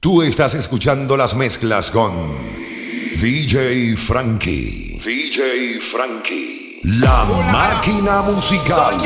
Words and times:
Tú 0.00 0.22
estás 0.22 0.54
escuchando 0.54 1.16
las 1.16 1.34
mezclas 1.34 1.90
con 1.90 2.36
DJ 3.20 3.96
Frankie. 3.96 4.96
DJ 5.04 5.80
Frankie. 5.80 6.78
La 6.84 7.24
máquina 7.24 8.22
musical. 8.22 8.96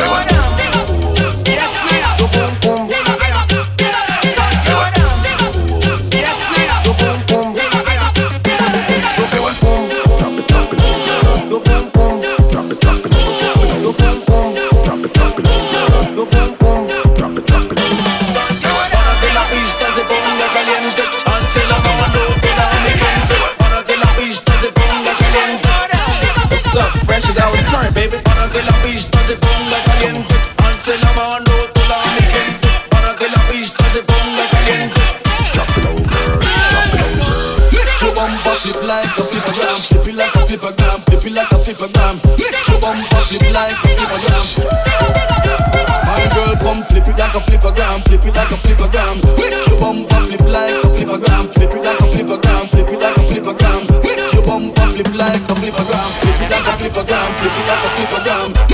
like 47.33 47.49
a 47.49 47.51
flippergram, 47.51 48.05
flip 48.05 48.25
it 48.27 48.35
like 48.35 48.51
a 48.51 48.55
flippergram. 48.55 49.17
Make 49.39 49.67
your 49.67 49.81
bumper 49.81 50.21
flip 50.27 50.41
like 50.43 50.85
a 50.85 50.89
flippergram, 50.89 51.49
flip 51.55 51.73
it 51.73 51.83
like 51.83 52.01
a 52.01 52.05
flippergram, 52.05 52.69
flip 52.69 52.89
it 52.89 53.01
like 53.01 53.17
a 53.17 53.21
flippergram. 53.21 54.03
Make 54.03 54.33
your 54.35 54.45
bumper 54.45 54.87
flip 54.91 55.15
like 55.15 55.41
a 55.41 55.55
flippergram, 55.55 56.09
flip 56.21 56.41
it 56.43 56.51
like 56.51 56.67
a 56.67 56.73
flippergram, 56.77 57.29
flip 57.39 57.53
it 57.57 57.67
like 57.69 57.85
a 57.85 57.91
flippergram. 57.97 58.72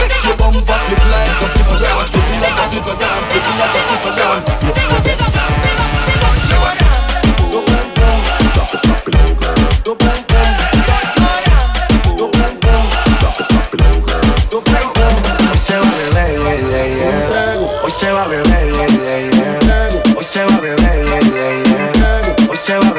se 17.99 18.13
va 18.13 18.23
a 18.23 18.29
beber, 18.29 18.71
yeah, 18.73 18.87
yeah, 19.03 19.59
yeah. 19.67 19.89
Hoy 20.15 20.25
se 20.25 20.45
va 20.45 20.55
a 20.55 20.61
beber, 20.61 21.05
yeah, 21.05 21.21
yeah, 21.35 21.63
yeah. 21.65 21.93
Beber. 22.47 22.98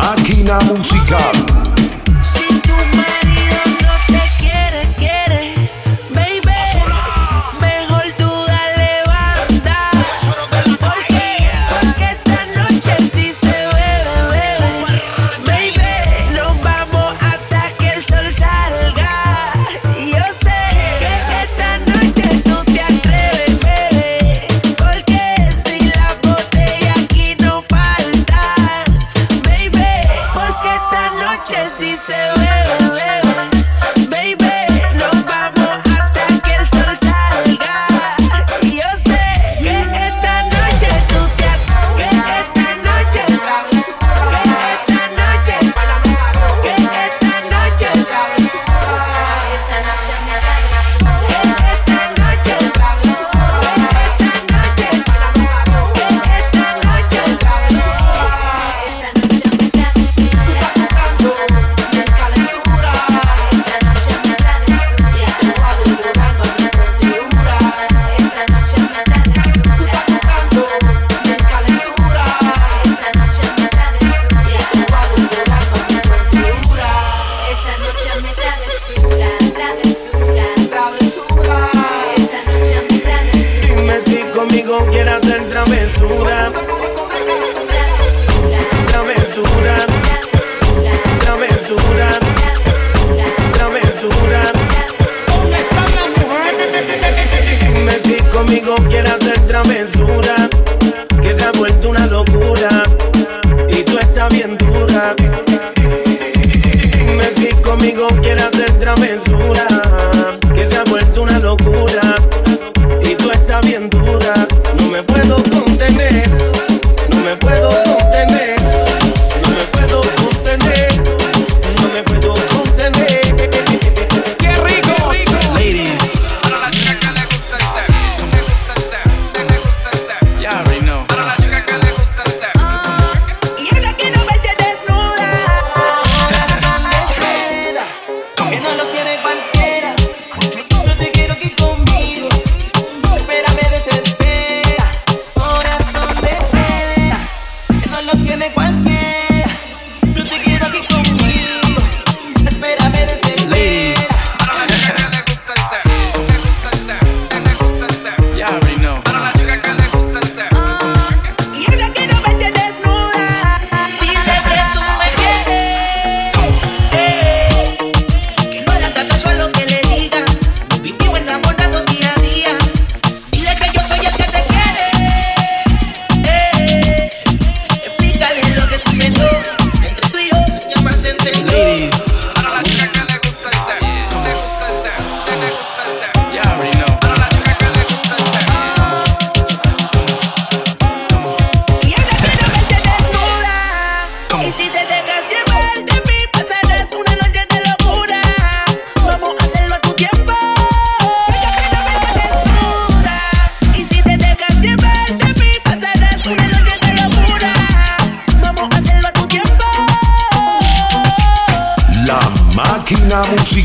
Máquina 0.00 0.58
musical. 0.72 1.59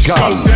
musical. 0.07 0.54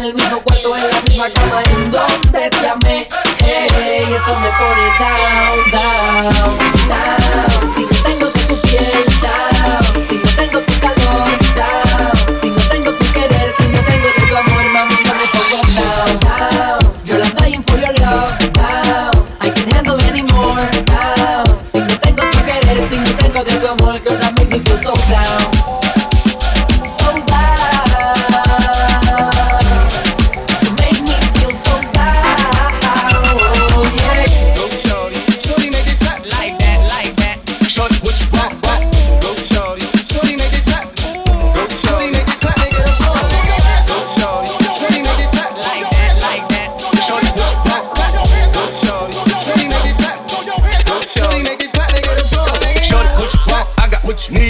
en 0.00 0.06
el 0.06 0.14
mismo 0.14 0.40
cuarto, 0.40 0.74
en 0.76 0.90
la 0.90 1.00
misma 1.02 1.30
cama 1.30 1.62
en 1.62 1.90
donde 1.90 2.50
te 2.50 2.68
amé. 2.68 3.06
Hey, 3.40 4.06
eso 4.08 4.34
me 4.40 4.48
pone 4.58 4.86
down, 4.98 5.70
down. 5.70 5.79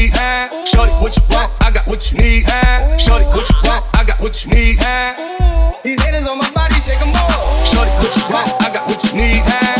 need. 0.00 0.14
Eh? 0.14 0.64
Shorty, 0.64 0.92
what 0.92 1.16
you 1.16 1.22
want? 1.30 1.52
I 1.60 1.70
got 1.70 1.86
what 1.86 2.10
you 2.12 2.18
need. 2.18 2.48
Eh? 2.48 2.96
Shorty, 2.96 3.24
what 3.26 3.48
you 3.48 3.56
want? 3.64 3.84
I 3.94 4.04
got 4.04 4.20
what 4.20 4.44
you 4.44 4.50
need. 4.52 4.78
Eh? 4.80 5.72
These 5.84 6.00
haters 6.02 6.28
on 6.28 6.38
my 6.38 6.50
body, 6.52 6.74
shake 6.80 7.00
'em 7.00 7.12
all. 7.14 7.64
Shorty, 7.72 7.90
what 8.00 8.16
you 8.16 8.34
want? 8.34 8.48
I 8.62 8.70
got 8.72 8.86
what 8.86 9.04
you 9.04 9.20
need, 9.20 9.42
eh? 9.44 9.79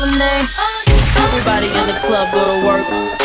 Everybody 0.00 1.68
in 1.68 1.86
the 1.86 2.00
club 2.04 2.32
go 2.32 2.60
to 2.60 2.66
work. 2.66 3.23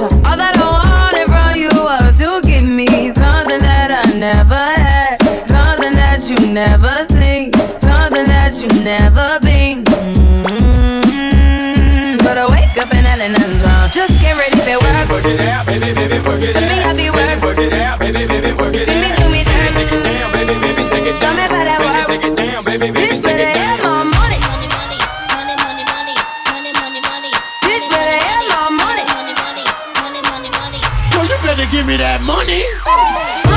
All 0.00 0.08
that 0.08 0.56
I 0.56 0.64
wanted 0.64 1.28
from 1.28 1.60
you 1.60 1.68
was 1.68 2.16
to 2.24 2.40
give 2.48 2.64
me 2.64 3.12
something 3.12 3.60
that 3.60 3.92
I 3.92 4.00
never 4.16 4.56
had, 4.56 5.20
something 5.44 5.92
that 5.92 6.24
you 6.24 6.40
never 6.54 7.04
seen, 7.04 7.52
something 7.76 8.24
that 8.24 8.56
you 8.56 8.68
never 8.80 9.38
been. 9.44 9.84
Mm-hmm. 9.84 11.36
But 12.24 12.38
I 12.38 12.46
wake 12.48 12.78
up 12.80 12.88
and 12.94 13.04
wrong. 13.60 13.90
Just 13.92 14.18
get 14.22 14.40
ready 14.40 14.56
for 14.56 14.80
work. 14.80 15.20
Work 15.20 15.26
it 15.26 15.40
out, 15.40 15.66
baby, 15.66 15.92
baby, 15.92 16.18
work 16.26 16.40
it 16.40 16.56
out. 16.56 16.69
give 31.70 31.86
me 31.86 31.96
that 31.96 32.20
money. 32.22 33.49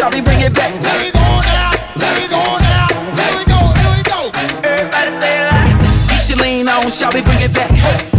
Shawty, 0.00 0.24
bring 0.24 0.40
it 0.40 0.54
back. 0.54 0.72
Let 0.80 1.02
it 1.02 1.12
go 1.12 1.20
now, 1.20 1.72
let 1.94 2.16
it 2.16 2.30
go 2.30 2.40
now, 2.40 2.88
let 3.20 3.36
it 3.36 3.46
go, 3.46 3.60
let 3.60 4.00
it 4.00 4.06
go. 4.08 4.32
Everybody 4.64 5.10
say 5.20 5.36
that. 5.44 6.08
Get 6.08 6.28
your 6.30 6.38
lean 6.38 6.68
on, 6.68 6.84
Shawty, 6.84 7.22
bring 7.22 7.40
it 7.44 7.52
back. 7.52 7.68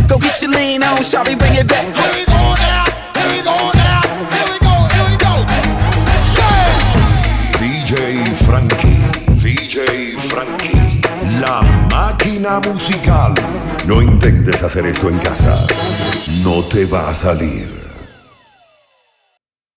Go 0.08 0.20
get 0.20 0.40
your 0.44 0.52
lean 0.52 0.84
on, 0.84 0.98
Shawty, 0.98 1.36
bring 1.36 1.56
it 1.56 1.68
back. 1.68 1.88
Let 1.98 2.14
it 2.22 2.28
go 2.28 2.38
now, 2.38 2.86
let 3.18 3.34
it 3.34 3.44
go 3.44 3.58
now, 3.74 4.02
here 4.30 4.46
we 4.54 4.62
go, 4.62 4.74
here 4.94 5.10
we 5.10 5.18
go. 5.18 5.34
Yeah. 6.38 6.86
DJ 7.58 8.30
Frankie, 8.46 9.02
DJ 9.42 10.20
Frankie, 10.22 11.02
la 11.42 11.64
máquina 11.90 12.60
musical. 12.60 13.34
No 13.88 14.04
intentes 14.04 14.62
hacer 14.62 14.86
esto 14.86 15.10
en 15.10 15.18
casa. 15.18 15.60
No 16.44 16.62
te 16.62 16.86
va 16.86 17.10
a 17.10 17.14
salir. 17.16 17.91